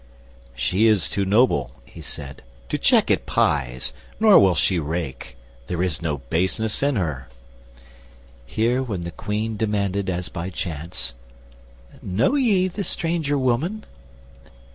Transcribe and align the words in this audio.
"She 0.55 0.87
is 0.87 1.07
too 1.07 1.25
noble" 1.25 1.73
he 1.85 2.01
said 2.01 2.41
"to 2.69 2.79
check 2.79 3.11
at 3.11 3.27
pies, 3.27 3.93
Nor 4.19 4.39
will 4.39 4.55
she 4.55 4.79
rake: 4.79 5.37
there 5.67 5.83
is 5.83 6.01
no 6.01 6.17
baseness 6.31 6.81
in 6.81 6.95
her." 6.95 7.27
Here 8.47 8.81
when 8.81 9.01
the 9.01 9.11
Queen 9.11 9.57
demanded 9.57 10.09
as 10.09 10.27
by 10.27 10.49
chance 10.49 11.13
"Know 12.01 12.33
ye 12.33 12.67
the 12.67 12.83
stranger 12.83 13.37
woman?" 13.37 13.85